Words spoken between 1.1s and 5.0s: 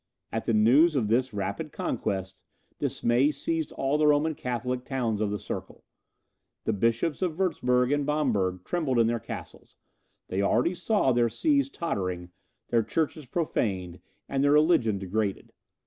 rapid conquest, dismay seized all the Roman Catholic